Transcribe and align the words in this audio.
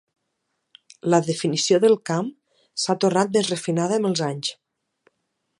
La 1.13 1.19
definició 1.27 1.79
del 1.83 1.93
camp 2.11 2.33
s'ha 2.85 2.97
tornat 3.05 3.39
més 3.39 3.53
refinada 3.55 4.01
amb 4.03 4.11
els 4.13 4.29
anys. 4.33 4.55